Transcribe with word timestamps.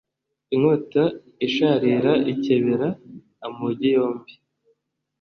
Inkota 0.53 1.03
isharira 1.47 2.13
ikebera 2.31 2.87
amugi 3.45 3.87
yombi 3.95 4.33